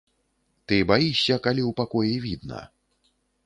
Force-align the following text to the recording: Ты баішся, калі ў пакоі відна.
Ты 0.71 0.79
баішся, 0.93 1.35
калі 1.49 1.61
ў 1.69 1.77
пакоі 1.83 2.15
відна. 2.27 2.67